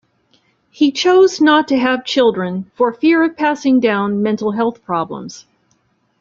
He 0.71 0.91
chose 0.91 1.39
not 1.39 1.67
to 1.67 1.77
have 1.77 2.05
children 2.05 2.71
for 2.73 2.91
fear 2.91 3.21
of 3.23 3.37
passing 3.37 3.79
down 3.79 4.23
mental 4.23 4.51
health 4.51 4.83
problems. 4.83 5.45